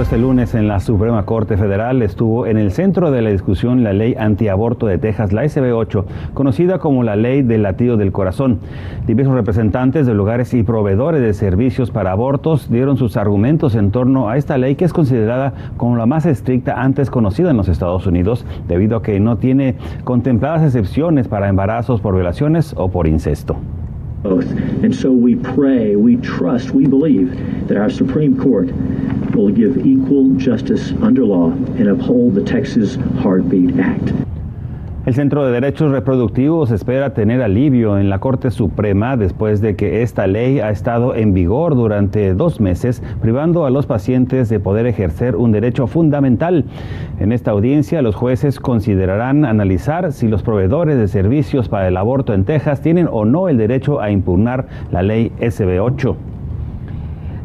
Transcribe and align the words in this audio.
Este 0.00 0.18
lunes 0.18 0.56
en 0.56 0.66
la 0.66 0.80
Suprema 0.80 1.24
Corte 1.24 1.56
Federal 1.56 2.02
estuvo 2.02 2.48
en 2.48 2.58
el 2.58 2.72
centro 2.72 3.12
de 3.12 3.22
la 3.22 3.30
discusión 3.30 3.84
la 3.84 3.92
ley 3.92 4.16
antiaborto 4.18 4.86
de 4.86 4.98
Texas, 4.98 5.32
la 5.32 5.44
SB8, 5.44 6.04
conocida 6.34 6.80
como 6.80 7.04
la 7.04 7.14
ley 7.14 7.42
del 7.42 7.62
latido 7.62 7.96
del 7.96 8.10
corazón. 8.10 8.58
Diversos 9.06 9.34
representantes 9.34 10.04
de 10.04 10.12
lugares 10.12 10.52
y 10.52 10.64
proveedores 10.64 11.22
de 11.22 11.32
servicios 11.32 11.92
para 11.92 12.10
abortos 12.10 12.68
dieron 12.68 12.96
sus 12.96 13.16
argumentos 13.16 13.76
en 13.76 13.92
torno 13.92 14.28
a 14.28 14.36
esta 14.36 14.58
ley 14.58 14.74
que 14.74 14.84
es 14.84 14.92
considerada 14.92 15.54
como 15.76 15.96
la 15.96 16.06
más 16.06 16.26
estricta 16.26 16.82
antes 16.82 17.08
conocida 17.08 17.52
en 17.52 17.56
los 17.56 17.68
Estados 17.68 18.04
Unidos, 18.08 18.44
debido 18.66 18.96
a 18.96 19.02
que 19.02 19.20
no 19.20 19.36
tiene 19.36 19.76
contempladas 20.02 20.64
excepciones 20.64 21.28
para 21.28 21.48
embarazos 21.48 22.00
por 22.00 22.14
violaciones 22.14 22.74
o 22.76 22.88
por 22.90 23.06
incesto. 23.06 23.56
Oath. 24.24 24.46
And 24.46 24.94
so 24.94 25.12
we 25.12 25.36
pray, 25.36 25.96
we 25.96 26.16
trust, 26.16 26.70
we 26.70 26.86
believe 26.86 27.68
that 27.68 27.76
our 27.76 27.90
Supreme 27.90 28.40
Court 28.40 28.72
will 29.34 29.50
give 29.50 29.86
equal 29.86 30.30
justice 30.34 30.92
under 31.02 31.24
law 31.24 31.50
and 31.50 31.88
uphold 31.88 32.34
the 32.34 32.44
Texas 32.44 32.96
Heartbeat 33.18 33.78
Act. 33.78 34.12
El 35.06 35.12
Centro 35.12 35.44
de 35.44 35.52
Derechos 35.52 35.92
Reproductivos 35.92 36.70
espera 36.70 37.12
tener 37.12 37.42
alivio 37.42 37.98
en 37.98 38.08
la 38.08 38.20
Corte 38.20 38.50
Suprema 38.50 39.18
después 39.18 39.60
de 39.60 39.76
que 39.76 40.00
esta 40.00 40.26
ley 40.26 40.60
ha 40.60 40.70
estado 40.70 41.14
en 41.14 41.34
vigor 41.34 41.74
durante 41.74 42.32
dos 42.32 42.58
meses, 42.58 43.02
privando 43.20 43.66
a 43.66 43.70
los 43.70 43.84
pacientes 43.84 44.48
de 44.48 44.60
poder 44.60 44.86
ejercer 44.86 45.36
un 45.36 45.52
derecho 45.52 45.88
fundamental. 45.88 46.64
En 47.20 47.32
esta 47.32 47.50
audiencia, 47.50 48.00
los 48.00 48.14
jueces 48.14 48.58
considerarán 48.58 49.44
analizar 49.44 50.10
si 50.10 50.26
los 50.26 50.42
proveedores 50.42 50.96
de 50.96 51.06
servicios 51.06 51.68
para 51.68 51.86
el 51.86 51.98
aborto 51.98 52.32
en 52.32 52.46
Texas 52.46 52.80
tienen 52.80 53.06
o 53.12 53.26
no 53.26 53.50
el 53.50 53.58
derecho 53.58 54.00
a 54.00 54.10
impugnar 54.10 54.68
la 54.90 55.02
ley 55.02 55.32
SB 55.38 55.80
8. 55.82 56.16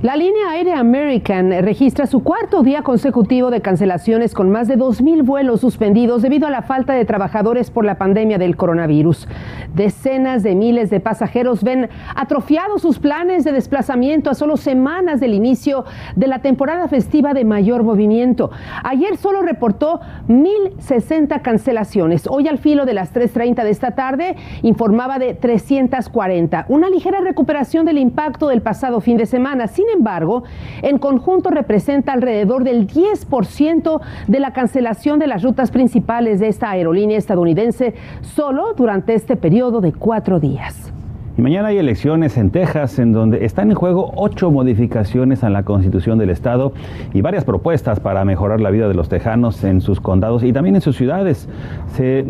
La 0.02 0.16
línea 0.16 0.52
aérea 0.52 0.80
American 0.80 1.52
registra 1.62 2.06
su 2.06 2.24
cuarto 2.24 2.64
día 2.64 2.84
consecutivo 2.84 3.52
de 3.52 3.60
cancelaciones 3.60 4.34
con 4.34 4.50
más 4.50 4.70
de 4.70 4.78
2.000 4.78 5.26
vuelos 5.26 5.60
suspendidos 5.60 6.22
debido 6.22 6.48
a 6.48 6.50
la 6.50 6.62
falta 6.62 6.94
de 6.94 7.04
trabajadores 7.04 7.70
por 7.70 7.84
la 7.84 7.98
pandemia 7.98 8.38
del 8.38 8.56
coronavirus. 8.56 9.28
Decenas 9.76 10.42
de 10.42 10.56
miles 10.56 10.90
de 10.90 11.02
pasajeros 11.02 11.66
ven 11.66 11.90
atrofiados 12.16 12.82
sus 12.82 12.98
planes 12.98 13.44
de 13.44 13.52
desplazamiento 13.52 14.30
a 14.30 14.36
solo 14.36 14.56
semanas 14.56 15.20
del 15.20 15.34
inicio 15.34 15.84
de 16.16 16.28
la 16.28 16.40
temporada 16.40 16.88
festiva 16.88 17.34
de 17.34 17.44
mayor 17.44 17.84
movimiento. 17.84 18.52
Ayer 18.86 19.18
solo 19.18 19.42
reportó 19.42 20.00
1.060 20.30 21.42
cancelaciones. 21.42 22.26
Hoy 22.26 22.48
al 22.48 22.60
filo 22.60 22.86
de 22.86 22.94
las 22.94 23.14
3.30 23.14 23.66
de 23.66 23.70
esta 23.70 23.92
tarde 23.92 24.38
informaba 24.62 25.20
de 25.20 25.34
340. 25.34 26.68
Una 26.70 26.90
ligera 26.90 27.20
recuperación 27.20 27.86
del 27.86 27.98
impacto 27.98 28.48
del 28.48 28.62
pasado 28.62 29.02
fin 29.02 29.18
de 29.18 29.26
semana. 29.26 29.68
Sin 29.68 29.89
embargo, 29.96 30.44
en 30.82 30.98
conjunto 30.98 31.50
representa 31.50 32.14
alrededor 32.14 32.64
del 32.64 32.88
10% 32.88 34.02
de 34.28 34.40
la 34.40 34.54
cancelación 34.54 35.20
de 35.20 35.28
las 35.28 35.44
rutas 35.44 35.72
principales 35.72 36.40
de 36.40 36.48
esta 36.48 36.70
aerolínea 36.70 37.18
estadounidense 37.18 37.94
solo 38.22 38.74
durante 38.74 39.14
este 39.14 39.36
periodo 39.36 39.82
de 39.82 39.94
cuatro 39.94 40.40
días. 40.40 40.92
Y 41.40 41.42
mañana 41.42 41.70
hay 41.70 41.78
elecciones 41.78 42.36
en 42.36 42.50
Texas 42.50 43.00
en 43.00 43.14
donde 43.14 43.46
están 43.46 43.70
en 43.70 43.76
juego 43.78 44.12
ocho 44.18 44.52
modificaciones 44.52 45.42
a 45.46 45.50
la 45.50 45.64
constitución 45.64 46.18
del 46.18 46.32
estado 46.32 46.74
y 47.14 47.22
varias 47.22 47.46
propuestas 47.46 48.02
para 48.02 48.26
mejorar 48.26 48.60
la 48.60 48.72
vida 48.72 48.90
de 48.90 48.94
los 48.94 49.08
tejanos 49.08 49.64
en 49.64 49.80
sus 49.80 50.02
condados 50.02 50.44
y 50.44 50.52
también 50.52 50.76
en 50.76 50.82
sus 50.82 50.98
ciudades. 50.98 51.48
Se 51.96 52.26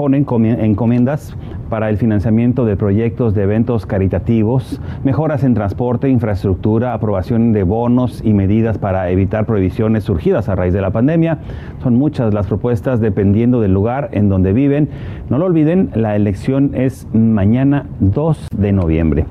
ponen 0.00 0.24
encomiendas 0.60 1.36
para 1.68 1.90
el 1.90 1.98
financiamiento 1.98 2.64
de 2.64 2.74
proyectos 2.74 3.34
de 3.34 3.42
eventos 3.42 3.84
caritativos, 3.84 4.80
mejoras 5.04 5.44
en 5.44 5.52
transporte, 5.52 6.08
infraestructura, 6.08 6.94
aprobación 6.94 7.52
de 7.52 7.64
bonos 7.64 8.22
y 8.24 8.32
medidas 8.32 8.78
para 8.78 9.10
evitar 9.10 9.44
prohibiciones 9.44 10.04
surgidas 10.04 10.48
a 10.48 10.54
raíz 10.54 10.72
de 10.72 10.80
la 10.80 10.90
pandemia. 10.90 11.40
Son 11.82 11.96
muchas 11.96 12.32
las 12.32 12.46
propuestas 12.46 13.02
dependiendo 13.02 13.60
del 13.60 13.74
lugar 13.74 14.08
en 14.12 14.30
donde 14.30 14.54
viven. 14.54 14.88
No 15.28 15.36
lo 15.36 15.44
olviden, 15.44 15.90
la 15.94 16.16
elección 16.16 16.74
es 16.74 17.06
mañana 17.12 17.84
2 18.00 18.48
de 18.56 18.72
noviembre. 18.72 19.26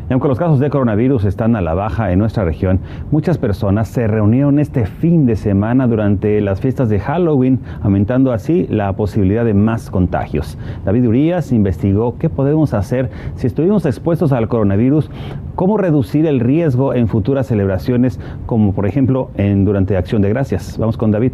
Aunque 0.09 0.28
los 0.28 0.39
casos 0.39 0.61
de 0.61 0.71
coronavirus 0.71 1.25
están 1.25 1.56
a 1.56 1.61
la 1.61 1.75
baja 1.75 2.12
en 2.12 2.21
nuestra 2.21 2.44
región, 2.44 2.78
muchas 3.11 3.39
personas 3.39 3.89
se 3.89 4.06
reunieron 4.06 4.61
este 4.61 4.87
fin 4.87 5.27
de 5.27 5.34
semana 5.34 5.89
durante 5.89 6.41
las 6.41 6.61
fiestas 6.61 6.89
de 6.89 7.00
Halloween, 7.00 7.59
aumentando 7.83 8.33
así 8.33 8.69
la 8.71 8.93
posibilidad 8.93 9.45
de 9.45 9.55
más 9.55 9.91
contagios. 9.91 10.59
David 10.84 11.09
Urias 11.09 11.50
investigó 11.50 12.19
qué 12.19 12.28
podemos 12.28 12.72
hacer 12.72 13.11
si 13.34 13.49
estuvimos 13.49 13.84
expuestos 13.84 14.31
al 14.33 14.47
coronavirus, 14.47 15.11
cómo 15.56 15.77
reducir 15.77 16.27
el 16.27 16.39
riesgo 16.39 16.95
en 16.95 17.09
futuras 17.09 17.49
celebraciones, 17.49 18.21
como 18.47 18.72
por 18.75 18.87
ejemplo 18.87 19.31
en, 19.37 19.65
durante 19.65 19.97
Acción 19.97 20.22
de 20.22 20.28
Gracias. 20.28 20.78
Vamos 20.78 20.97
con 20.97 21.11
David. 21.11 21.33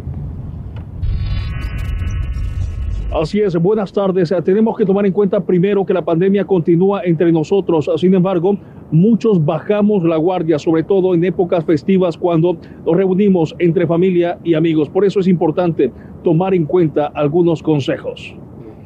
Así 3.13 3.41
es, 3.41 3.55
buenas 3.55 3.93
tardes. 3.93 4.33
Tenemos 4.43 4.75
que 4.75 4.85
tomar 4.85 5.05
en 5.05 5.11
cuenta 5.11 5.39
primero 5.39 5.85
que 5.85 5.93
la 5.93 6.03
pandemia 6.03 6.45
continúa 6.45 7.03
entre 7.03 7.31
nosotros. 7.31 7.87
Sin 7.97 8.15
embargo, 8.15 8.57
muchos 8.89 9.43
bajamos 9.45 10.03
la 10.03 10.17
guardia, 10.17 10.57
sobre 10.57 10.81
todo 10.81 11.13
en 11.13 11.23
épocas 11.23 11.63
festivas 11.63 12.17
cuando 12.17 12.57
nos 12.83 12.97
reunimos 12.97 13.55
entre 13.59 13.85
familia 13.85 14.39
y 14.43 14.55
amigos. 14.55 14.89
Por 14.89 15.05
eso 15.05 15.19
es 15.19 15.27
importante 15.27 15.91
tomar 16.23 16.55
en 16.55 16.65
cuenta 16.65 17.05
algunos 17.13 17.61
consejos. 17.61 18.35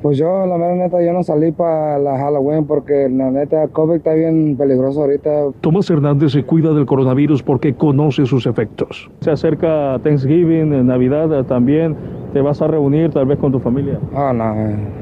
Pues 0.02 0.18
yo, 0.18 0.46
la 0.46 0.58
mera 0.58 0.76
neta, 0.76 1.02
yo 1.04 1.14
no 1.14 1.24
salí 1.24 1.52
para 1.54 1.98
la 1.98 2.18
Halloween 2.18 2.66
porque 2.68 3.10
la 3.10 3.32
neta, 3.32 3.68
COVID 3.70 3.96
está 3.96 4.14
bien 4.14 4.56
peligroso 4.58 5.02
ahorita. 5.02 5.52
Tomás 5.62 5.90
Hernández 5.90 6.34
se 6.34 6.44
cuida 6.44 6.74
del 6.74 6.86
coronavirus 6.86 7.42
porque 7.42 7.74
conoce 7.74 8.26
sus 8.26 8.46
efectos. 8.46 9.10
Se 9.22 9.32
acerca 9.32 10.00
Thanksgiving, 10.04 10.86
Navidad 10.86 11.46
también. 11.46 11.96
¿Te 12.38 12.42
vas 12.42 12.62
a 12.62 12.68
reunir 12.68 13.10
tal 13.10 13.26
vez 13.26 13.40
con 13.40 13.52
tu 13.52 13.60
familia? 13.60 14.00
Ah, 14.14 14.32
no, 14.32 14.54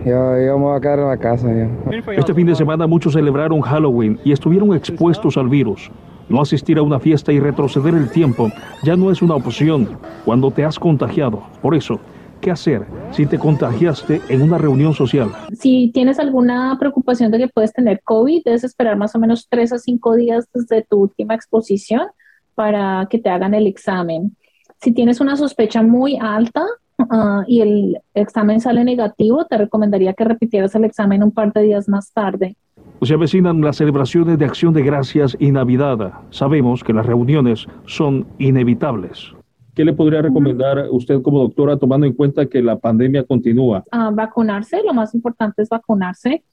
yo, 0.05 0.41
yo, 0.41 0.57
me 0.57 0.63
voy 0.63 0.77
a 0.77 0.79
quedar 0.79 0.99
en 0.99 1.07
la 1.09 1.17
casa. 1.17 1.49
Ya. 1.53 2.13
Este 2.13 2.33
fin 2.33 2.47
de 2.47 2.55
semana 2.55 2.87
muchos 2.87 3.11
celebraron 3.11 3.59
Halloween 3.59 4.17
y 4.23 4.31
estuvieron 4.31 4.73
expuestos 4.73 5.35
al 5.35 5.49
virus. 5.49 5.91
No 6.29 6.39
asistir 6.41 6.77
a 6.77 6.81
una 6.81 6.97
fiesta 6.97 7.33
y 7.33 7.41
retroceder 7.41 7.93
el 7.93 8.09
tiempo 8.09 8.47
ya 8.83 8.95
no 8.95 9.11
es 9.11 9.21
una 9.21 9.35
opción 9.35 9.97
cuando 10.23 10.49
te 10.49 10.63
has 10.63 10.79
contagiado. 10.79 11.43
Por 11.61 11.75
eso, 11.75 11.99
qué 12.39 12.51
hacer 12.51 12.85
si 13.11 13.25
te 13.25 13.37
contagiaste 13.37 14.21
en 14.29 14.41
una 14.41 14.57
reunión 14.57 14.93
social. 14.93 15.29
Si 15.51 15.91
tienes 15.93 16.17
alguna 16.17 16.77
preocupación 16.79 17.31
de 17.31 17.39
que 17.39 17.47
puedes 17.49 17.73
tener 17.73 17.99
COVID, 18.05 18.43
debes 18.45 18.63
esperar 18.63 18.95
más 18.95 19.13
o 19.13 19.19
menos 19.19 19.47
tres 19.49 19.73
a 19.73 19.77
cinco 19.77 20.15
días 20.15 20.47
desde 20.53 20.83
tu 20.89 21.01
última 21.01 21.35
exposición 21.35 22.03
para 22.53 23.05
que 23.09 23.19
te 23.19 23.29
hagan 23.29 23.53
el 23.53 23.67
examen. 23.67 24.37
Si 24.81 24.93
tienes 24.93 25.19
una 25.19 25.35
sospecha 25.35 25.81
muy 25.81 26.17
alta 26.17 26.65
uh, 26.99 27.43
y 27.47 27.61
el 27.61 27.97
examen 28.13 28.59
sale 28.59 28.83
negativo, 28.83 29.45
te 29.45 29.57
recomendaría 29.57 30.13
que 30.13 30.23
repitieras 30.23 30.75
el 30.75 30.85
examen 30.85 31.23
un 31.23 31.31
par 31.31 31.53
de 31.53 31.63
días 31.63 31.87
más 31.89 32.11
tarde. 32.11 32.55
Se 33.01 33.13
avecinan 33.13 33.61
las 33.61 33.77
celebraciones 33.77 34.37
de 34.39 34.45
Acción 34.45 34.73
de 34.73 34.83
Gracias 34.83 35.35
y 35.39 35.51
Navidad. 35.51 36.13
Sabemos 36.29 36.83
que 36.83 36.93
las 36.93 37.05
reuniones 37.05 37.67
son 37.85 38.25
inevitables. 38.37 39.33
¿Qué 39.75 39.83
le 39.83 39.93
podría 39.93 40.21
recomendar 40.21 40.87
usted 40.89 41.21
como 41.21 41.39
doctora 41.39 41.77
tomando 41.77 42.07
en 42.07 42.13
cuenta 42.13 42.45
que 42.45 42.61
la 42.61 42.77
pandemia 42.77 43.25
continúa? 43.25 43.83
Uh, 43.91 44.15
vacunarse, 44.15 44.81
lo 44.85 44.93
más 44.93 45.13
importante 45.13 45.61
es 45.61 45.69
vacunarse. 45.69 46.43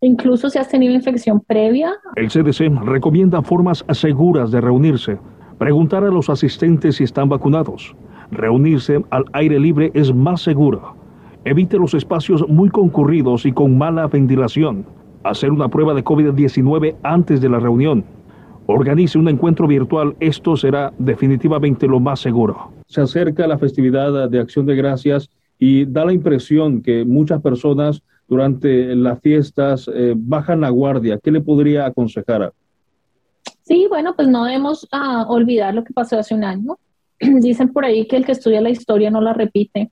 Incluso 0.00 0.48
si 0.48 0.58
has 0.58 0.68
tenido 0.68 0.94
infección 0.94 1.40
previa. 1.40 1.92
El 2.16 2.28
CDC 2.28 2.82
recomienda 2.84 3.42
formas 3.42 3.84
seguras 3.92 4.50
de 4.50 4.62
reunirse. 4.62 5.18
Preguntar 5.58 6.04
a 6.04 6.08
los 6.08 6.30
asistentes 6.30 6.96
si 6.96 7.04
están 7.04 7.28
vacunados. 7.28 7.94
Reunirse 8.30 9.04
al 9.10 9.24
aire 9.32 9.58
libre 9.58 9.90
es 9.94 10.14
más 10.14 10.42
seguro. 10.42 10.94
Evite 11.44 11.78
los 11.78 11.94
espacios 11.94 12.46
muy 12.48 12.68
concurridos 12.68 13.46
y 13.46 13.52
con 13.52 13.78
mala 13.78 14.06
ventilación. 14.06 14.84
Hacer 15.24 15.50
una 15.50 15.68
prueba 15.68 15.94
de 15.94 16.04
COVID-19 16.04 16.96
antes 17.02 17.40
de 17.40 17.48
la 17.48 17.58
reunión. 17.58 18.04
Organice 18.66 19.18
un 19.18 19.28
encuentro 19.28 19.66
virtual. 19.66 20.14
Esto 20.20 20.56
será 20.56 20.92
definitivamente 20.98 21.86
lo 21.86 21.98
más 21.98 22.20
seguro. 22.20 22.72
Se 22.86 23.00
acerca 23.00 23.46
la 23.46 23.58
festividad 23.58 24.28
de 24.28 24.38
Acción 24.38 24.66
de 24.66 24.76
Gracias 24.76 25.28
y 25.58 25.84
da 25.84 26.04
la 26.04 26.12
impresión 26.12 26.82
que 26.82 27.04
muchas 27.04 27.42
personas 27.42 28.02
durante 28.28 28.94
las 28.94 29.20
fiestas 29.20 29.90
eh, 29.92 30.14
bajan 30.16 30.60
la 30.60 30.70
guardia. 30.70 31.18
¿Qué 31.22 31.32
le 31.32 31.40
podría 31.40 31.86
aconsejar? 31.86 32.52
Sí, 33.62 33.86
bueno, 33.88 34.14
pues 34.14 34.28
no 34.28 34.44
debemos 34.44 34.86
ah, 34.92 35.26
olvidar 35.28 35.74
lo 35.74 35.84
que 35.84 35.92
pasó 35.92 36.18
hace 36.18 36.34
un 36.34 36.44
año. 36.44 36.78
Dicen 37.40 37.72
por 37.72 37.84
ahí 37.84 38.06
que 38.06 38.16
el 38.16 38.24
que 38.24 38.32
estudia 38.32 38.60
la 38.60 38.70
historia 38.70 39.10
no 39.10 39.20
la 39.20 39.32
repite. 39.32 39.90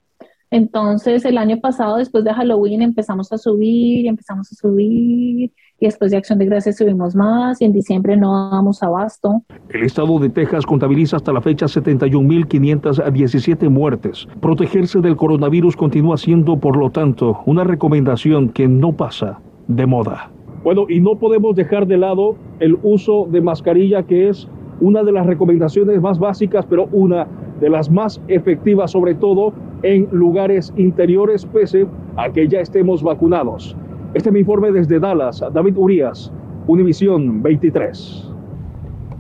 Entonces, 0.51 1.27
el 1.27 1.37
año 1.37 1.61
pasado, 1.61 1.99
después 1.99 2.25
de 2.25 2.33
Halloween, 2.33 2.81
empezamos 2.81 3.31
a 3.33 3.39
subir 3.39 4.07
y 4.07 4.09
empezamos 4.09 4.51
a 4.51 4.55
subir. 4.55 5.53
Y 5.81 5.87
después 5.87 6.11
de 6.11 6.17
Acción 6.17 6.41
de 6.41 6.47
Gracias 6.47 6.79
subimos 6.79 7.15
más 7.15 7.61
y 7.61 7.65
en 7.65 7.73
diciembre 7.73 8.17
no 8.17 8.51
damos 8.51 8.83
abasto. 8.83 9.45
El 9.69 9.85
estado 9.85 10.19
de 10.19 10.29
Texas 10.29 10.67
contabiliza 10.67 11.15
hasta 11.17 11.33
la 11.33 11.41
fecha 11.41 11.67
71.517 11.67 13.69
muertes. 13.69 14.27
Protegerse 14.41 15.01
del 15.01 15.15
coronavirus 15.17 15.77
continúa 15.77 16.17
siendo, 16.17 16.59
por 16.59 16.77
lo 16.77 16.91
tanto, 16.91 17.43
una 17.47 17.63
recomendación 17.63 18.49
que 18.49 18.67
no 18.67 18.95
pasa 18.95 19.39
de 19.69 19.87
moda. 19.87 20.33
Bueno, 20.65 20.87
y 20.89 20.99
no 21.01 21.17
podemos 21.17 21.55
dejar 21.55 21.87
de 21.87 21.99
lado 21.99 22.35
el 22.59 22.77
uso 22.83 23.29
de 23.31 23.41
mascarilla, 23.41 24.03
que 24.03 24.31
es 24.31 24.49
una 24.81 25.03
de 25.03 25.13
las 25.13 25.27
recomendaciones 25.27 26.01
más 26.01 26.19
básicas, 26.19 26.65
pero 26.69 26.89
una 26.93 27.27
de 27.61 27.69
las 27.69 27.91
más 27.91 28.21
efectivas, 28.29 28.93
sobre 28.93 29.15
todo 29.15 29.53
en 29.83 30.09
lugares 30.13 30.73
interiores, 30.77 31.45
pese 31.47 31.87
a 32.17 32.31
que 32.31 32.49
ya 32.49 32.61
estemos 32.61 33.03
vacunados. 33.03 33.77
Este 34.15 34.29
es 34.29 34.33
mi 34.33 34.41
informe 34.41 34.73
desde 34.73 34.99
Dallas. 34.99 35.43
David 35.53 35.77
Urias, 35.77 36.33
Univisión 36.67 37.43
23. 37.43 38.28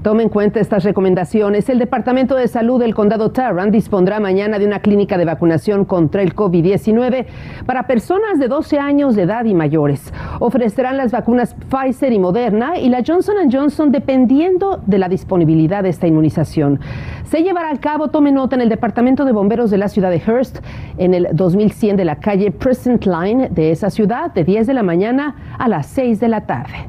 Tome 0.08 0.22
en 0.22 0.30
cuenta 0.30 0.58
estas 0.58 0.84
recomendaciones. 0.84 1.68
El 1.68 1.78
Departamento 1.78 2.34
de 2.34 2.48
Salud 2.48 2.80
del 2.80 2.94
Condado 2.94 3.30
Tarrant 3.30 3.70
dispondrá 3.70 4.20
mañana 4.20 4.58
de 4.58 4.64
una 4.64 4.80
clínica 4.80 5.18
de 5.18 5.26
vacunación 5.26 5.84
contra 5.84 6.22
el 6.22 6.34
COVID-19 6.34 7.26
para 7.66 7.86
personas 7.86 8.38
de 8.38 8.48
12 8.48 8.78
años 8.78 9.16
de 9.16 9.24
edad 9.24 9.44
y 9.44 9.52
mayores. 9.52 10.14
Ofrecerán 10.40 10.96
las 10.96 11.12
vacunas 11.12 11.54
Pfizer 11.68 12.10
y 12.14 12.18
Moderna 12.18 12.78
y 12.78 12.88
la 12.88 13.02
Johnson 13.06 13.34
Johnson 13.52 13.92
dependiendo 13.92 14.80
de 14.86 14.96
la 14.96 15.10
disponibilidad 15.10 15.82
de 15.82 15.90
esta 15.90 16.06
inmunización. 16.06 16.80
Se 17.24 17.42
llevará 17.42 17.70
a 17.70 17.76
cabo, 17.76 18.08
tome 18.08 18.32
nota, 18.32 18.56
en 18.56 18.62
el 18.62 18.70
Departamento 18.70 19.26
de 19.26 19.32
Bomberos 19.32 19.70
de 19.70 19.76
la 19.76 19.88
ciudad 19.88 20.10
de 20.10 20.20
Hearst, 20.20 20.60
en 20.96 21.12
el 21.12 21.28
2100 21.34 21.98
de 21.98 22.06
la 22.06 22.16
calle 22.16 22.50
Present 22.50 23.04
Line 23.04 23.50
de 23.50 23.72
esa 23.72 23.90
ciudad, 23.90 24.32
de 24.32 24.42
10 24.42 24.68
de 24.68 24.72
la 24.72 24.82
mañana 24.82 25.36
a 25.58 25.68
las 25.68 25.86
6 25.88 26.18
de 26.18 26.28
la 26.28 26.46
tarde. 26.46 26.88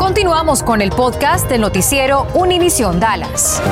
Continuamos 0.00 0.62
con 0.62 0.80
el 0.80 0.88
podcast 0.88 1.46
del 1.50 1.60
noticiero 1.60 2.26
Univisión 2.34 3.00
Dallas. 3.00 3.62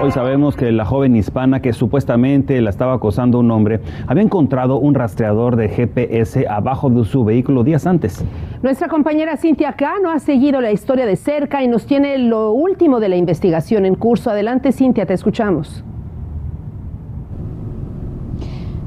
Hoy 0.00 0.12
sabemos 0.12 0.54
que 0.54 0.70
la 0.70 0.84
joven 0.84 1.16
hispana 1.16 1.60
que 1.60 1.72
supuestamente 1.72 2.60
la 2.60 2.70
estaba 2.70 2.94
acosando 2.94 3.40
un 3.40 3.50
hombre 3.50 3.80
había 4.06 4.22
encontrado 4.22 4.78
un 4.78 4.94
rastreador 4.94 5.56
de 5.56 5.68
GPS 5.68 6.46
abajo 6.48 6.90
de 6.90 7.04
su 7.04 7.24
vehículo 7.24 7.64
días 7.64 7.88
antes. 7.88 8.24
Nuestra 8.62 8.86
compañera 8.86 9.36
Cintia 9.36 9.72
Cano 9.72 10.12
ha 10.12 10.20
seguido 10.20 10.60
la 10.60 10.70
historia 10.70 11.04
de 11.04 11.16
cerca 11.16 11.64
y 11.64 11.66
nos 11.66 11.86
tiene 11.86 12.18
lo 12.18 12.52
último 12.52 13.00
de 13.00 13.08
la 13.08 13.16
investigación 13.16 13.84
en 13.84 13.96
curso. 13.96 14.30
Adelante 14.30 14.70
Cintia, 14.70 15.06
te 15.06 15.14
escuchamos. 15.14 15.82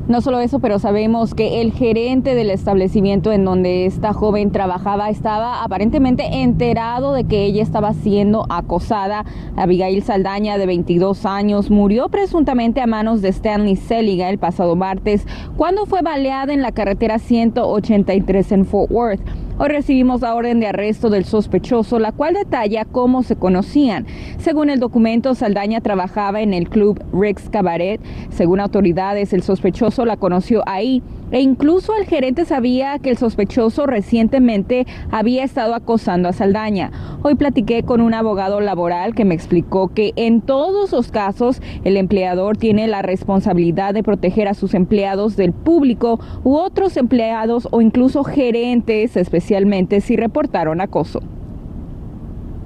No 0.10 0.22
solo 0.22 0.40
eso, 0.40 0.58
pero 0.58 0.80
sabemos 0.80 1.36
que 1.36 1.62
el 1.62 1.72
gerente 1.72 2.34
del 2.34 2.50
establecimiento 2.50 3.32
en 3.32 3.46
donde 3.46 3.86
esta 3.86 4.12
joven 4.12 4.52
trabajaba 4.52 5.12
estaba 5.12 5.64
aparentemente 5.64 6.42
enterado 6.42 7.14
de 7.14 7.26
que 7.26 7.46
ella 7.46 7.62
estaba 7.62 7.94
siendo 7.94 8.48
acosada. 8.50 9.24
Abigail 9.56 10.02
Saldaña, 10.02 10.58
de 10.58 10.66
22 10.66 11.28
años, 11.28 11.70
murió 11.70 12.10
presuntamente 12.10 12.82
a 12.82 12.88
manos 12.88 13.22
de 13.22 13.30
Stanley 13.30 13.76
Seliga 13.76 14.32
el 14.32 14.40
pasado 14.40 14.76
martes 14.76 15.28
cuando 15.56 15.86
fue 15.86 16.02
baleada 16.02 16.54
en 16.54 16.64
la 16.64 16.72
carretera 16.72 17.20
183 17.20 18.52
en 18.52 18.66
Fort 18.66 18.90
Worth. 18.90 19.22
Hoy 19.62 19.68
recibimos 19.68 20.22
la 20.22 20.36
orden 20.36 20.62
de 20.62 20.68
arresto 20.68 21.10
del 21.10 21.26
sospechoso, 21.26 22.00
la 22.00 22.14
cual 22.14 22.34
detalla 22.34 22.86
cómo 22.86 23.24
se 23.24 23.36
conocían. 23.36 24.06
Según 24.38 24.70
el 24.70 24.80
documento, 24.80 25.36
Saldaña 25.36 25.82
trabajaba 25.82 26.40
en 26.40 26.54
el 26.54 26.70
club 26.70 27.04
Rick's 27.12 27.50
Cabaret. 27.50 28.00
Según 28.30 28.62
autoridades, 28.62 29.34
el 29.34 29.44
sospechoso 29.44 30.06
la 30.06 30.16
conoció 30.16 30.64
ahí 30.66 31.04
e 31.32 31.42
incluso 31.42 31.96
el 31.96 32.06
gerente 32.06 32.46
sabía 32.46 33.00
que 33.00 33.10
el 33.12 33.18
sospechoso 33.18 33.86
recientemente 33.86 34.86
había 35.12 35.44
estado 35.44 35.76
acosando 35.76 36.30
a 36.30 36.34
Saldaña. 36.34 36.92
Hoy 37.22 37.36
platiqué 37.36 37.84
con 37.84 38.02
un 38.02 38.14
abogado 38.14 38.60
laboral 38.62 39.14
que 39.14 39.26
me 39.26 39.36
explicó 39.36 39.90
que 39.90 40.14
en 40.16 40.42
todos 40.42 40.92
los 40.92 41.12
casos 41.12 41.62
el 41.84 41.98
empleador 41.98 42.58
tiene 42.58 42.88
la 42.88 43.02
responsabilidad 43.02 43.94
de 43.94 44.04
proteger 44.04 44.48
a 44.48 44.54
sus 44.54 44.74
empleados 44.74 45.36
del 45.36 45.54
público 45.54 46.20
u 46.44 46.56
otros 46.56 46.98
empleados 46.98 47.68
o 47.72 47.82
incluso 47.82 48.24
gerentes, 48.24 49.18
especialmente 49.18 50.02
si 50.02 50.16
reportaron 50.16 50.82
acoso. 50.82 51.22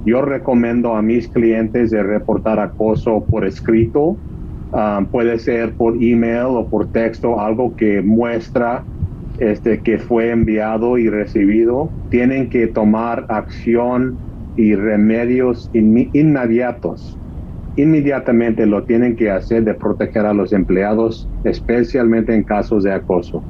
Yo 0.06 0.21
recomiendo 0.21 0.95
a 0.95 1.01
mis 1.01 1.30
clientes 1.30 1.89
de 1.92 2.04
reportar 2.04 2.59
acoso 2.59 3.24
por 3.30 3.45
escrito 3.45 4.18
Um, 4.74 5.06
puede 5.06 5.38
ser 5.38 5.75
por 5.75 5.96
email 6.02 6.48
o 6.48 6.68
por 6.68 6.90
texto, 6.90 7.40
algo 7.40 7.75
que 7.75 8.02
muestra 8.02 8.88
este, 9.38 9.84
que 9.84 10.00
fue 10.00 10.31
enviado 10.31 10.98
y 10.98 11.10
recibido. 11.10 11.94
Tienen 12.10 12.50
que 12.50 12.68
tomar 12.68 13.28
acción 13.30 14.20
y 14.56 14.74
remedios 14.74 15.70
inmediatos. 15.74 17.20
Inmediatamente 17.75 18.66
lo 18.66 18.84
tienen 18.86 19.16
que 19.16 19.30
hacer 19.30 19.64
de 19.64 19.75
proteger 19.75 20.25
a 20.25 20.34
los 20.34 20.54
empleados, 20.54 21.30
especialmente 21.44 22.34
en 22.34 22.44
casos 22.44 22.84
de 22.84 22.94
acoso. 22.94 23.46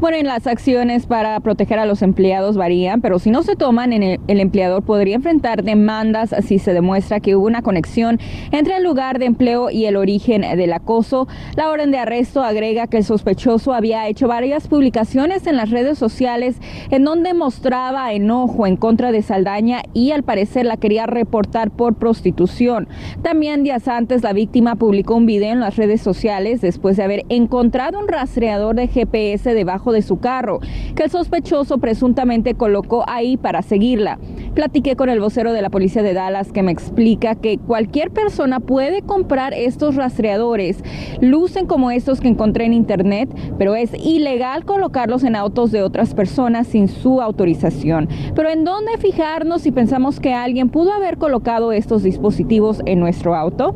Bueno, 0.00 0.16
en 0.16 0.26
las 0.26 0.46
acciones 0.46 1.06
para 1.06 1.40
proteger 1.40 1.80
a 1.80 1.84
los 1.84 2.02
empleados 2.02 2.56
varían, 2.56 3.00
pero 3.00 3.18
si 3.18 3.32
no 3.32 3.42
se 3.42 3.56
toman, 3.56 3.92
el, 3.92 4.20
el, 4.28 4.38
empleador 4.38 4.84
podría 4.84 5.16
enfrentar 5.16 5.64
demandas 5.64 6.32
si 6.46 6.60
se 6.60 6.72
demuestra 6.72 7.18
que 7.18 7.34
hubo 7.34 7.46
una 7.46 7.62
conexión 7.62 8.20
entre 8.52 8.76
el 8.76 8.84
lugar 8.84 9.18
de 9.18 9.24
empleo 9.24 9.70
y 9.70 9.86
el 9.86 9.96
origen 9.96 10.42
del 10.42 10.72
acoso. 10.72 11.26
La 11.56 11.68
orden 11.68 11.90
de 11.90 11.98
arresto 11.98 12.44
agrega 12.44 12.86
que 12.86 12.98
el 12.98 13.04
sospechoso 13.04 13.72
había 13.72 14.06
hecho 14.06 14.28
varias 14.28 14.68
publicaciones 14.68 15.48
en 15.48 15.56
las 15.56 15.70
redes 15.70 15.98
sociales 15.98 16.60
en 16.90 17.02
donde 17.02 17.34
mostraba 17.34 18.12
enojo 18.12 18.68
en 18.68 18.76
contra 18.76 19.10
de 19.10 19.22
Saldaña 19.22 19.82
y 19.94 20.12
al 20.12 20.22
parecer 20.22 20.64
la 20.64 20.76
quería 20.76 21.06
reportar 21.06 21.72
por 21.72 21.96
prostitución. 21.96 22.86
También 23.22 23.64
días 23.64 23.88
antes 23.88 24.22
la 24.22 24.32
víctima 24.32 24.76
publicó 24.76 25.16
un 25.16 25.26
video 25.26 25.50
en 25.50 25.60
las 25.60 25.74
redes 25.74 26.00
sociales 26.02 26.60
después 26.60 26.96
de 26.96 27.02
haber 27.02 27.24
encontrado 27.30 27.98
un 27.98 28.06
rastreador 28.06 28.76
de 28.76 28.86
GPS 28.86 29.54
debajo 29.54 29.87
de 29.92 30.02
su 30.02 30.18
carro, 30.18 30.60
que 30.94 31.04
el 31.04 31.10
sospechoso 31.10 31.78
presuntamente 31.78 32.54
colocó 32.54 33.04
ahí 33.06 33.36
para 33.36 33.62
seguirla. 33.62 34.18
Platiqué 34.54 34.96
con 34.96 35.08
el 35.08 35.20
vocero 35.20 35.52
de 35.52 35.62
la 35.62 35.70
policía 35.70 36.02
de 36.02 36.14
Dallas 36.14 36.52
que 36.52 36.62
me 36.62 36.72
explica 36.72 37.34
que 37.34 37.58
cualquier 37.58 38.10
persona 38.10 38.60
puede 38.60 39.02
comprar 39.02 39.54
estos 39.54 39.94
rastreadores. 39.94 40.82
Lucen 41.20 41.66
como 41.66 41.90
estos 41.90 42.20
que 42.20 42.28
encontré 42.28 42.64
en 42.64 42.72
internet, 42.72 43.28
pero 43.58 43.74
es 43.74 43.92
ilegal 43.94 44.64
colocarlos 44.64 45.24
en 45.24 45.36
autos 45.36 45.70
de 45.70 45.82
otras 45.82 46.14
personas 46.14 46.66
sin 46.66 46.88
su 46.88 47.20
autorización. 47.20 48.08
Pero 48.34 48.50
¿en 48.50 48.64
dónde 48.64 48.98
fijarnos 48.98 49.62
si 49.62 49.72
pensamos 49.72 50.20
que 50.20 50.34
alguien 50.34 50.68
pudo 50.68 50.92
haber 50.92 51.18
colocado 51.18 51.72
estos 51.72 52.02
dispositivos 52.02 52.82
en 52.86 53.00
nuestro 53.00 53.34
auto? 53.34 53.74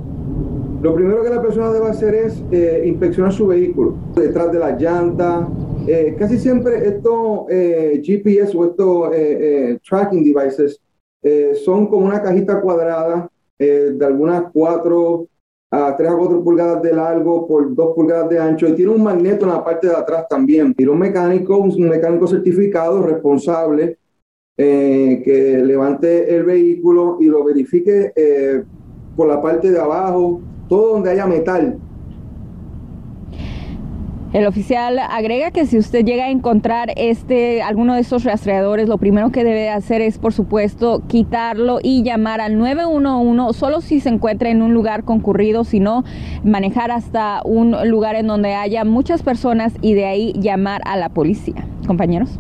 Lo 0.83 0.95
primero 0.95 1.23
que 1.23 1.31
la 1.31 1.41
persona 1.41 1.71
debe 1.71 1.89
hacer 1.89 2.13
es 2.13 2.43
eh, 2.51 2.83
inspeccionar 2.87 3.33
su 3.33 3.47
vehículo, 3.47 3.95
detrás 4.17 4.51
de 4.51 4.59
la 4.59 4.73
llanta, 4.73 5.47
eh, 5.87 6.15
casi 6.19 6.39
siempre 6.39 6.87
estos 6.87 7.47
eh, 7.51 8.01
GPS 8.05 8.57
o 8.57 8.65
estos 8.65 9.11
eh, 9.15 9.79
tracking 9.89 10.25
devices 10.25 10.81
son 11.65 11.87
como 11.87 12.07
una 12.07 12.21
cajita 12.21 12.61
cuadrada 12.61 13.31
de 13.57 14.05
algunas 14.05 14.51
4 14.53 15.27
a 15.71 15.97
3 15.97 16.11
a 16.11 16.17
4 16.17 16.43
pulgadas 16.43 16.83
de 16.83 16.93
largo 16.93 17.47
por 17.47 17.73
2 17.73 17.95
pulgadas 17.95 18.29
de 18.29 18.41
ancho 18.41 18.67
y 18.67 18.75
tiene 18.75 18.91
un 18.91 19.05
magneto 19.05 19.45
en 19.45 19.53
la 19.53 19.63
parte 19.63 19.87
de 19.87 19.95
atrás 19.95 20.27
también. 20.29 20.75
Tiene 20.75 20.91
un 20.91 20.99
mecánico, 20.99 21.59
un 21.59 21.89
mecánico 21.89 22.27
certificado, 22.27 23.03
responsable, 23.03 23.99
que 24.57 25.63
levante 25.65 26.35
el 26.35 26.43
vehículo 26.43 27.19
y 27.21 27.27
lo 27.27 27.45
verifique 27.45 28.13
por 29.15 29.29
la 29.29 29.41
parte 29.41 29.71
de 29.71 29.79
abajo, 29.79 30.41
todo 30.69 30.95
donde 30.95 31.11
haya 31.11 31.27
metal 31.27 31.79
El 34.33 34.47
oficial 34.47 34.99
agrega 34.99 35.51
que 35.51 35.67
si 35.67 35.77
usted 35.77 36.07
llega 36.07 36.25
a 36.25 36.31
encontrar 36.31 36.91
este 36.97 37.61
alguno 37.61 37.95
de 37.95 38.01
estos 38.01 38.25
rastreadores, 38.25 38.89
lo 38.89 38.97
primero 38.97 39.31
que 39.31 39.45
debe 39.45 39.69
hacer 39.69 40.01
es, 40.01 40.17
por 40.17 40.33
supuesto, 40.33 41.03
quitarlo 41.07 41.81
y 41.83 42.03
llamar 42.03 42.41
al 42.41 42.57
911 42.57 43.59
solo 43.59 43.83
si 43.83 44.01
se 44.01 44.09
encuentra 44.09 44.49
en 44.49 44.63
un 44.63 44.73
lugar 44.73 45.05
concurrido, 45.05 45.65
sino 45.65 46.05
manejar 46.45 46.91
hasta 46.91 47.43
un 47.45 47.77
lugar 47.91 48.17
en 48.17 48.27
donde 48.27 48.55
haya 48.55 48.87
muchas 48.87 49.23
personas 49.23 49.75
y 49.83 49.93
de 49.93 50.07
ahí 50.07 50.33
llamar 50.39 50.81
a 50.87 50.97
la 50.97 51.11
policía. 51.11 51.67
Compañeros. 51.87 52.39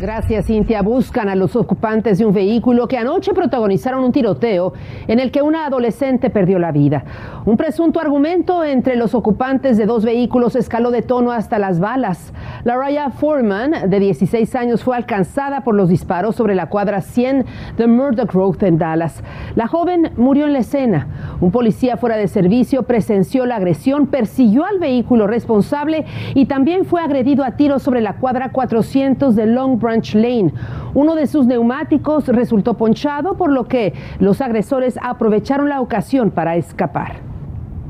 Gracias, 0.00 0.46
Cintia. 0.46 0.82
Buscan 0.82 1.28
a 1.28 1.36
los 1.36 1.54
ocupantes 1.54 2.18
de 2.18 2.26
un 2.26 2.34
vehículo 2.34 2.88
que 2.88 2.98
anoche 2.98 3.32
protagonizaron 3.32 4.02
un 4.02 4.10
tiroteo 4.10 4.72
en 5.06 5.20
el 5.20 5.30
que 5.30 5.40
una 5.40 5.66
adolescente 5.66 6.30
perdió 6.30 6.58
la 6.58 6.72
vida. 6.72 7.04
Un 7.46 7.56
presunto 7.56 8.00
argumento 8.00 8.64
entre 8.64 8.96
los 8.96 9.14
ocupantes 9.14 9.76
de 9.76 9.86
dos 9.86 10.04
vehículos 10.04 10.56
escaló 10.56 10.90
de 10.90 11.02
tono 11.02 11.30
hasta 11.30 11.60
las 11.60 11.78
balas. 11.78 12.32
La 12.64 12.76
Raya 12.76 13.10
Foreman, 13.10 13.88
de 13.88 14.00
16 14.00 14.56
años, 14.56 14.82
fue 14.82 14.96
alcanzada 14.96 15.62
por 15.62 15.76
los 15.76 15.88
disparos 15.88 16.34
sobre 16.34 16.56
la 16.56 16.68
cuadra 16.68 17.00
100 17.00 17.44
de 17.76 17.86
Murdoch 17.86 18.32
Road 18.32 18.64
en 18.64 18.78
Dallas. 18.78 19.22
La 19.54 19.68
joven 19.68 20.10
murió 20.16 20.46
en 20.46 20.54
la 20.54 20.60
escena. 20.60 21.06
Un 21.40 21.52
policía 21.52 21.96
fuera 21.96 22.16
de 22.16 22.26
servicio 22.26 22.82
presenció 22.82 23.46
la 23.46 23.56
agresión, 23.56 24.08
persiguió 24.08 24.64
al 24.64 24.80
vehículo 24.80 25.28
responsable 25.28 26.04
y 26.34 26.46
también 26.46 26.84
fue 26.84 27.00
agredido 27.00 27.44
a 27.44 27.52
tiros 27.52 27.82
sobre 27.82 28.00
la 28.00 28.14
cuadra 28.16 28.50
400 28.50 29.36
de 29.36 29.46
Long 29.46 29.83
Branch 29.84 30.14
Lane. 30.14 30.52
Uno 30.94 31.14
de 31.14 31.28
sus 31.28 31.46
neumáticos 31.46 32.26
resultó 32.26 32.74
ponchado, 32.74 33.36
por 33.36 33.52
lo 33.52 33.68
que 33.68 33.92
los 34.18 34.40
agresores 34.40 34.98
aprovecharon 35.00 35.68
la 35.68 35.80
ocasión 35.80 36.32
para 36.32 36.56
escapar. 36.56 37.16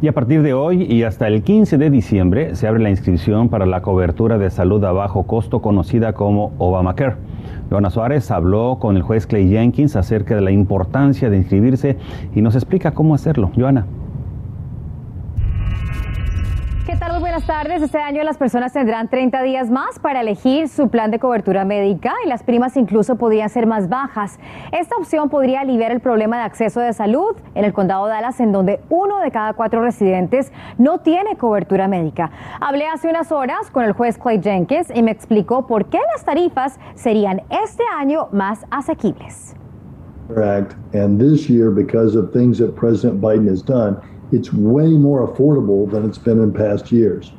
Y 0.03 0.09
a 0.09 0.13
partir 0.13 0.43
de 0.43 0.53
hoy 0.53 0.83
y 0.83 1.05
hasta 1.05 1.29
el 1.29 1.43
15 1.43 1.79
de 1.79 1.89
diciembre 1.89 2.57
se 2.57 2.69
abre 2.69 2.83
la 2.83 2.91
inscripción 2.91 3.49
para 3.49 3.65
la 3.65 3.81
cobertura 3.81 4.37
de 4.37 4.51
salud 4.51 4.85
a 4.85 4.93
bajo 4.93 5.23
costo 5.23 5.63
conocida 5.63 6.13
como 6.13 6.53
Obamacare. 6.59 7.17
Joana 7.71 7.89
Suárez 7.89 8.31
habló 8.31 8.79
con 8.79 8.97
el 8.97 9.03
juez 9.03 9.27
Clay 9.27 9.49
Jenkins 9.49 9.97
acerca 9.97 10.35
de 10.35 10.43
la 10.43 10.51
importancia 10.51 11.31
de 11.31 11.39
inscribirse 11.39 11.97
y 12.35 12.43
nos 12.43 12.55
explica 12.55 12.91
cómo 12.91 13.15
hacerlo. 13.15 13.51
Joana. 13.57 13.87
Buenas 17.35 17.49
tardes. 17.49 17.83
Este 17.83 17.99
año 17.99 18.23
las 18.23 18.39
personas 18.39 18.73
tendrán 18.73 19.09
30 19.09 19.43
días 19.43 19.69
más 19.69 19.99
para 19.99 20.21
elegir 20.21 20.69
su 20.69 20.89
plan 20.89 21.11
de 21.11 21.19
cobertura 21.19 21.65
médica 21.65 22.13
y 22.25 22.29
las 22.29 22.45
primas 22.45 22.77
incluso 22.77 23.17
podrían 23.17 23.49
ser 23.49 23.67
más 23.67 23.89
bajas. 23.89 24.39
Esta 24.71 24.95
opción 24.95 25.29
podría 25.31 25.63
aliviar 25.63 25.91
el 25.91 25.99
problema 25.99 26.37
de 26.37 26.45
acceso 26.45 26.79
de 26.79 26.93
salud 26.93 27.35
en 27.57 27.65
el 27.65 27.73
condado 27.73 28.07
de 28.07 28.13
Dallas, 28.13 28.39
en 28.39 28.53
donde 28.53 28.79
uno 28.89 29.19
de 29.19 29.33
cada 29.33 29.53
cuatro 29.55 29.83
residentes 29.83 30.53
no 30.79 30.99
tiene 30.99 31.37
cobertura 31.37 31.89
médica. 31.89 32.31
Hablé 32.61 32.87
hace 32.87 33.09
unas 33.09 33.33
horas 33.33 33.69
con 33.73 33.83
el 33.83 33.95
juez 33.95 34.17
Clay 34.17 34.41
Jenkins 34.41 34.93
y 34.95 35.03
me 35.03 35.11
explicó 35.11 35.67
por 35.67 35.87
qué 35.87 35.99
las 36.15 36.25
tarifas 36.25 36.79
serían 36.95 37.43
este 37.65 37.83
año 37.99 38.29
más 38.31 38.65
asequibles. 38.71 39.57
And 40.93 41.21
this 41.21 41.51
year, 41.51 41.73
because 41.73 42.17
of 42.17 42.33
things 42.33 42.59
that 42.59 42.77
President 42.77 43.21
Biden 43.21 43.49
has 43.49 43.61
done, 43.61 44.01
it's 44.33 44.53
way 44.53 44.89
more 44.89 45.27
affordable 45.27 45.91
than 45.91 46.09
it's 46.09 46.19
been 46.19 46.43
in 46.43 46.53
past 46.53 46.91
years. 46.93 47.33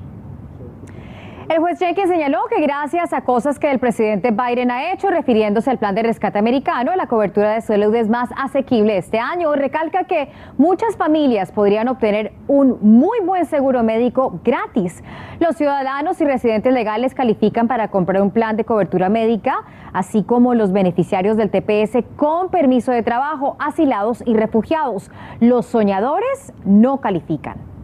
El 1.55 1.61
juez 1.61 1.79
Jenkins 1.79 2.09
señaló 2.09 2.39
que 2.49 2.61
gracias 2.61 3.13
a 3.13 3.21
cosas 3.21 3.59
que 3.59 3.71
el 3.71 3.79
presidente 3.79 4.31
Biden 4.31 4.71
ha 4.71 4.91
hecho, 4.91 5.09
refiriéndose 5.09 5.69
al 5.69 5.77
plan 5.77 5.95
de 5.95 6.03
rescate 6.03 6.37
americano, 6.37 6.93
la 6.97 7.07
cobertura 7.07 7.53
de 7.53 7.61
salud 7.61 7.95
es 7.95 8.09
más 8.09 8.27
asequible 8.35 8.97
este 8.97 9.19
año. 9.19 9.55
Recalca 9.55 10.03
que 10.03 10.27
muchas 10.57 10.97
familias 10.97 11.53
podrían 11.53 11.87
obtener 11.87 12.33
un 12.49 12.77
muy 12.81 13.21
buen 13.21 13.45
seguro 13.45 13.83
médico 13.83 14.41
gratis. 14.43 15.01
Los 15.39 15.55
ciudadanos 15.55 16.19
y 16.19 16.25
residentes 16.25 16.73
legales 16.73 17.15
califican 17.15 17.69
para 17.69 17.87
comprar 17.87 18.21
un 18.21 18.31
plan 18.31 18.57
de 18.57 18.65
cobertura 18.65 19.07
médica, 19.07 19.63
así 19.93 20.23
como 20.23 20.55
los 20.55 20.73
beneficiarios 20.73 21.37
del 21.37 21.51
TPS 21.51 22.03
con 22.17 22.49
permiso 22.49 22.91
de 22.91 23.01
trabajo, 23.01 23.55
asilados 23.59 24.21
y 24.25 24.33
refugiados. 24.33 25.09
Los 25.39 25.67
soñadores 25.67 26.51
no 26.65 26.99
califican. 26.99 27.74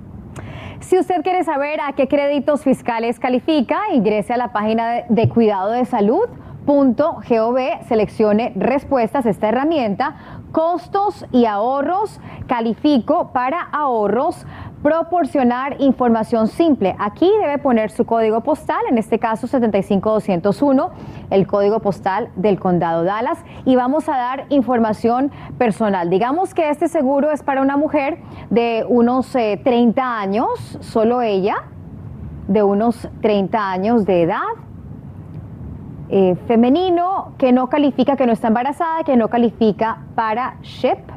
Si 0.82 0.98
usted 0.98 1.22
quiere 1.22 1.44
saber 1.44 1.80
a 1.80 1.94
qué 1.94 2.08
créditos 2.08 2.64
fiscales 2.64 3.20
califica, 3.20 3.80
ingrese 3.94 4.34
a 4.34 4.38
la 4.38 4.52
página 4.52 5.04
de 5.08 5.30
cuidado 5.30 5.72
de 5.72 5.86
salud.gov, 5.86 7.58
seleccione 7.88 8.52
respuestas, 8.56 9.28
esta 9.28 9.50
herramienta, 9.50 10.42
costos 10.52 11.26
y 11.32 11.46
ahorros, 11.46 12.20
califico 12.48 13.32
para 13.32 13.62
ahorros, 13.62 14.46
proporcionar 14.82 15.76
información 15.80 16.48
simple. 16.48 16.96
Aquí 17.00 17.30
debe 17.42 17.58
poner 17.60 17.92
su 17.92 18.06
código 18.06 18.42
postal, 18.42 18.80
en 18.90 18.98
este 18.98 19.20
caso 19.20 19.48
75201, 19.48 20.92
el 21.30 21.48
código 21.48 21.80
postal 21.80 22.30
del 22.36 22.60
condado 22.60 23.04
Dallas, 23.04 23.44
y 23.66 23.76
vamos 23.76 24.10
a 24.10 24.14
dar 24.14 24.46
información 24.50 25.32
personal. 25.58 26.10
Digamos 26.10 26.54
que 26.54 26.70
este 26.70 26.88
seguro 26.88 27.32
es 27.32 27.44
para 27.44 27.62
una 27.62 27.78
mujer 27.78 28.20
de 28.50 28.86
unos 28.88 29.32
30 29.32 30.02
eh, 30.02 30.04
años, 30.04 30.78
solo 30.82 31.22
ella, 31.22 31.64
de 32.48 32.64
unos 32.64 33.08
30 33.22 33.72
años 33.72 34.06
de 34.06 34.24
edad. 34.24 34.42
Eh, 36.10 36.36
femenino 36.46 37.34
que 37.38 37.54
no 37.54 37.70
califica, 37.70 38.18
que 38.18 38.26
no 38.26 38.34
está 38.34 38.50
embarazada, 38.50 39.04
que 39.06 39.16
no 39.16 39.30
califica 39.30 40.00
para 40.14 40.58
SHIP 40.62 41.11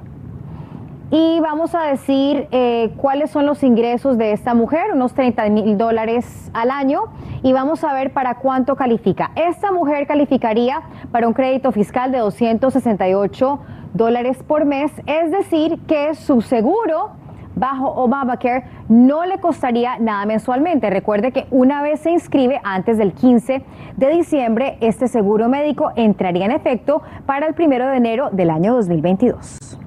y 1.16 1.38
vamos 1.38 1.76
a 1.76 1.82
decir 1.82 2.48
eh, 2.50 2.92
cuáles 2.96 3.30
son 3.30 3.46
los 3.46 3.62
ingresos 3.62 4.18
de 4.18 4.32
esta 4.32 4.52
mujer, 4.52 4.92
unos 4.94 5.14
30 5.14 5.48
mil 5.48 5.78
dólares 5.78 6.50
al 6.52 6.72
año, 6.72 7.02
y 7.44 7.52
vamos 7.52 7.84
a 7.84 7.92
ver 7.92 8.12
para 8.12 8.34
cuánto 8.34 8.74
califica. 8.74 9.30
Esta 9.36 9.70
mujer 9.70 10.08
calificaría 10.08 10.82
para 11.12 11.28
un 11.28 11.32
crédito 11.32 11.70
fiscal 11.70 12.10
de 12.10 12.18
268 12.18 13.60
dólares 13.92 14.42
por 14.42 14.64
mes, 14.64 14.90
es 15.06 15.30
decir, 15.30 15.78
que 15.86 16.16
su 16.16 16.42
seguro 16.42 17.12
bajo 17.54 17.90
Obamacare 17.90 18.64
no 18.88 19.24
le 19.24 19.38
costaría 19.38 20.00
nada 20.00 20.26
mensualmente. 20.26 20.90
Recuerde 20.90 21.30
que 21.30 21.46
una 21.52 21.80
vez 21.80 22.00
se 22.00 22.10
inscribe 22.10 22.60
antes 22.64 22.98
del 22.98 23.12
15 23.12 23.62
de 23.96 24.10
diciembre, 24.10 24.78
este 24.80 25.06
seguro 25.06 25.48
médico 25.48 25.92
entraría 25.94 26.46
en 26.46 26.50
efecto 26.50 27.02
para 27.24 27.46
el 27.46 27.54
primero 27.54 27.86
de 27.86 27.98
enero 27.98 28.30
del 28.32 28.50
año 28.50 28.74
2022. 28.74 29.83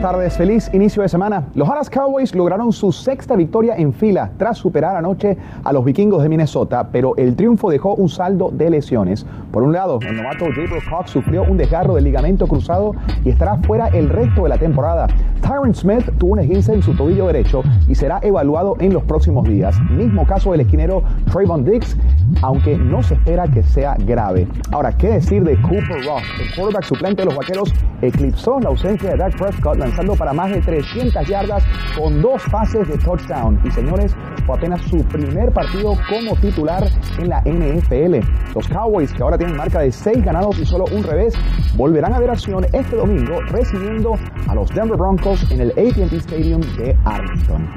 Tardes. 0.00 0.36
Feliz 0.36 0.70
inicio 0.72 1.02
de 1.02 1.08
semana. 1.08 1.44
Los 1.54 1.68
Dallas 1.68 1.90
Cowboys 1.90 2.34
lograron 2.34 2.72
su 2.72 2.90
sexta 2.90 3.36
victoria 3.36 3.76
en 3.76 3.92
fila 3.92 4.30
tras 4.38 4.56
superar 4.56 4.96
anoche 4.96 5.36
a 5.62 5.72
los 5.72 5.84
vikingos 5.84 6.22
de 6.22 6.28
Minnesota, 6.28 6.88
pero 6.90 7.14
el 7.16 7.36
triunfo 7.36 7.70
dejó 7.70 7.94
un 7.94 8.08
saldo 8.08 8.50
de 8.50 8.70
lesiones. 8.70 9.26
Por 9.52 9.62
un 9.62 9.72
lado, 9.72 9.98
el 10.00 10.16
novato 10.16 10.46
Gabriel 10.46 10.82
Cox 10.88 11.10
sufrió 11.10 11.42
un 11.42 11.58
desgarro 11.58 11.94
del 11.94 12.04
ligamento 12.04 12.46
cruzado 12.46 12.94
y 13.24 13.30
estará 13.30 13.56
fuera 13.56 13.88
el 13.88 14.08
resto 14.08 14.44
de 14.44 14.48
la 14.48 14.58
temporada. 14.58 15.06
Tyron 15.42 15.74
Smith 15.74 16.08
tuvo 16.18 16.32
un 16.32 16.38
esguince 16.38 16.72
en 16.72 16.82
su 16.82 16.94
tobillo 16.94 17.26
derecho 17.26 17.62
y 17.86 17.94
será 17.94 18.20
evaluado 18.22 18.76
en 18.80 18.92
los 18.92 19.02
próximos 19.02 19.46
días. 19.46 19.78
Mismo 19.90 20.26
caso 20.26 20.52
del 20.52 20.60
esquinero 20.60 21.02
Trayvon 21.30 21.64
Dix, 21.64 21.96
aunque 22.42 22.76
no 22.76 23.02
se 23.02 23.14
espera 23.14 23.48
que 23.48 23.62
sea 23.62 23.96
grave. 23.98 24.48
Ahora, 24.70 24.92
¿qué 24.92 25.08
decir 25.10 25.44
de 25.44 25.60
Cooper 25.60 26.04
Ross? 26.06 26.22
El 26.40 26.54
quarterback 26.54 26.84
suplente 26.84 27.22
de 27.22 27.26
los 27.26 27.36
vaqueros 27.36 27.74
eclipsó 28.00 28.60
la 28.60 28.70
ausencia 28.70 29.10
de 29.10 29.16
Dak 29.16 29.36
Prescott 29.36 29.89
lanzando 29.90 30.14
para 30.14 30.32
más 30.32 30.50
de 30.52 30.60
300 30.60 31.26
yardas 31.26 31.64
con 31.98 32.22
dos 32.22 32.42
pases 32.50 32.86
de 32.86 32.96
touchdown. 32.98 33.60
Y 33.64 33.70
señores, 33.72 34.14
fue 34.46 34.56
apenas 34.56 34.80
su 34.82 35.02
primer 35.04 35.52
partido 35.52 35.94
como 36.08 36.36
titular 36.36 36.84
en 37.18 37.28
la 37.28 37.40
NFL. 37.40 38.24
Los 38.54 38.68
Cowboys, 38.68 39.12
que 39.12 39.22
ahora 39.22 39.36
tienen 39.36 39.56
marca 39.56 39.80
de 39.80 39.90
6 39.90 40.24
ganados 40.24 40.58
y 40.60 40.64
solo 40.64 40.84
un 40.92 41.02
revés, 41.02 41.34
volverán 41.74 42.14
a 42.14 42.20
ver 42.20 42.30
acción 42.30 42.64
este 42.72 42.96
domingo 42.96 43.40
recibiendo 43.48 44.14
a 44.46 44.54
los 44.54 44.68
Denver 44.70 44.96
Broncos 44.96 45.50
en 45.50 45.60
el 45.60 45.70
AT&T 45.70 46.16
Stadium 46.16 46.60
de 46.78 46.96
Arlington. 47.04 47.68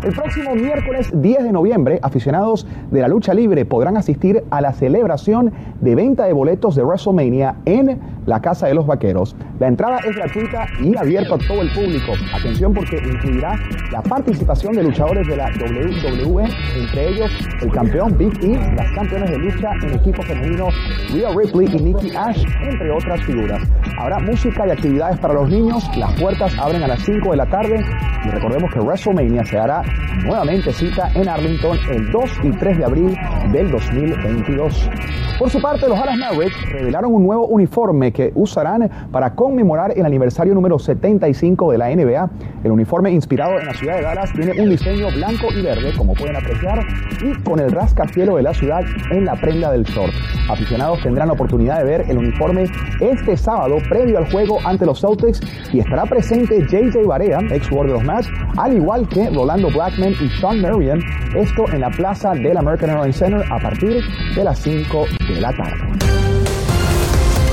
El 0.00 0.12
próximo 0.12 0.54
miércoles 0.54 1.10
10 1.12 1.42
de 1.42 1.52
noviembre, 1.52 1.98
aficionados 2.02 2.68
de 2.92 3.00
la 3.00 3.08
lucha 3.08 3.34
libre 3.34 3.64
podrán 3.64 3.96
asistir 3.96 4.44
a 4.48 4.60
la 4.60 4.72
celebración 4.72 5.52
de 5.80 5.94
venta 5.96 6.24
de 6.24 6.32
boletos 6.32 6.76
de 6.76 6.84
WrestleMania 6.84 7.56
en 7.64 7.98
la 8.24 8.40
Casa 8.40 8.68
de 8.68 8.74
los 8.74 8.86
Vaqueros. 8.86 9.34
La 9.58 9.66
entrada 9.66 9.98
es 10.08 10.14
gratuita 10.14 10.66
y 10.80 10.96
abierta 10.96 11.34
a 11.34 11.38
todo 11.38 11.62
el 11.62 11.72
público. 11.72 12.12
Atención 12.32 12.74
porque 12.74 12.98
incluirá 12.98 13.58
la 13.90 14.00
participación 14.02 14.74
de 14.74 14.84
luchadores 14.84 15.26
de 15.26 15.36
la 15.36 15.46
WWE, 15.46 16.44
entre 16.76 17.08
ellos 17.08 17.30
el 17.60 17.72
campeón 17.72 18.16
Big 18.16 18.32
E, 18.44 18.74
las 18.76 18.92
campeones 18.92 19.30
de 19.30 19.38
lucha 19.38 19.72
en 19.82 19.94
equipo 19.94 20.22
femenino 20.22 20.68
Rhea 21.12 21.30
Ripley 21.36 21.68
y 21.74 21.82
Nikki 21.82 22.14
Ash, 22.14 22.44
entre 22.62 22.90
otras 22.92 23.20
figuras. 23.22 23.60
Habrá 23.98 24.20
música 24.20 24.64
y 24.64 24.70
actividades 24.70 25.18
para 25.18 25.34
los 25.34 25.50
niños. 25.50 25.90
Las 25.96 26.12
puertas 26.20 26.56
abren 26.56 26.84
a 26.84 26.86
las 26.86 27.02
5 27.02 27.32
de 27.32 27.36
la 27.36 27.46
tarde 27.46 27.84
y 28.24 28.28
recordemos 28.28 28.72
que 28.72 28.78
WrestleMania 28.78 29.44
se 29.44 29.58
hará 29.58 29.82
nuevamente 30.24 30.72
cita 30.72 31.10
en 31.14 31.28
Arlington 31.28 31.78
el 31.90 32.10
2 32.10 32.30
y 32.44 32.50
3 32.50 32.78
de 32.78 32.84
abril 32.84 33.16
del 33.52 33.70
2022. 33.70 34.90
Por 35.38 35.50
su 35.50 35.60
parte, 35.60 35.88
los 35.88 35.96
Dallas 35.96 36.16
Mavericks 36.16 36.72
revelaron 36.72 37.14
un 37.14 37.22
nuevo 37.22 37.46
uniforme 37.46 38.12
que 38.12 38.32
usarán 38.34 38.90
para 39.12 39.36
conmemorar 39.36 39.92
el 39.96 40.04
aniversario 40.04 40.52
número 40.52 40.80
75 40.80 41.70
de 41.70 41.78
la 41.78 41.94
NBA. 41.94 42.30
El 42.64 42.72
uniforme 42.72 43.12
inspirado 43.12 43.56
en 43.60 43.66
la 43.66 43.74
ciudad 43.74 43.96
de 43.98 44.02
Dallas 44.02 44.32
tiene 44.32 44.60
un 44.60 44.68
diseño 44.68 45.06
blanco 45.14 45.46
y 45.56 45.62
verde, 45.62 45.92
como 45.96 46.14
pueden 46.14 46.34
apreciar, 46.34 46.84
y 47.22 47.40
con 47.44 47.60
el 47.60 47.70
rascacielos 47.70 48.34
de 48.34 48.42
la 48.42 48.52
ciudad 48.52 48.82
en 49.12 49.24
la 49.24 49.36
prenda 49.36 49.70
del 49.70 49.84
short. 49.84 50.12
Aficionados 50.50 51.00
tendrán 51.02 51.28
la 51.28 51.34
oportunidad 51.34 51.78
de 51.78 51.84
ver 51.84 52.04
el 52.08 52.18
uniforme 52.18 52.64
este 53.00 53.36
sábado 53.36 53.76
previo 53.88 54.18
al 54.18 54.28
juego 54.32 54.58
ante 54.64 54.86
los 54.86 55.00
Celtics 55.00 55.40
y 55.72 55.78
estará 55.78 56.04
presente 56.04 56.66
JJ 56.66 57.06
Barea, 57.06 57.38
ex 57.50 57.68
jugador 57.68 57.86
de 57.86 57.92
los 57.92 58.04
Mavs, 58.04 58.28
al 58.56 58.76
igual 58.76 59.08
que 59.08 59.30
Rolando 59.30 59.68
Blackman 59.78 60.16
y 60.20 60.28
Sean 60.40 60.60
Marion, 60.60 61.00
esto 61.36 61.68
en 61.72 61.82
la 61.82 61.90
plaza 61.90 62.32
del 62.32 62.56
American 62.56 62.90
Airlines 62.90 63.16
Center 63.16 63.44
a 63.48 63.60
partir 63.60 64.02
de 64.34 64.42
las 64.42 64.58
5 64.58 65.06
de 65.28 65.40
la 65.40 65.52
tarde. 65.52 65.78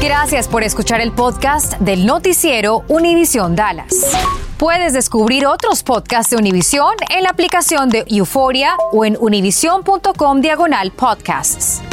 Gracias 0.02 0.48
por 0.48 0.64
escuchar 0.64 1.02
el 1.02 1.12
podcast 1.12 1.74
del 1.78 2.08
noticiero 2.08 2.84
Univisión 2.88 3.56
Dallas. 3.56 4.12
Puedes 4.58 4.94
descubrir 4.94 5.46
otros 5.46 5.84
podcasts 5.84 6.32
de 6.32 6.38
Univisión 6.38 6.96
en 7.16 7.22
la 7.22 7.30
aplicación 7.30 7.90
de 7.90 8.06
Euforia 8.08 8.76
o 8.92 9.06
en 9.06 9.18
univision.com 9.20 10.42
diagonal 10.42 10.92
podcasts. 10.94 11.84